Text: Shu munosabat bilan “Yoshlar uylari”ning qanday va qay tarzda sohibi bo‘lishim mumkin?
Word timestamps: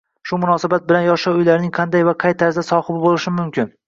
Shu 0.27 0.37
munosabat 0.43 0.85
bilan 0.91 1.03
“Yoshlar 1.07 1.37
uylari”ning 1.41 1.73
qanday 1.79 2.05
va 2.07 2.15
qay 2.25 2.35
tarzda 2.39 2.65
sohibi 2.71 2.97
bo‘lishim 3.05 3.37
mumkin? 3.43 3.71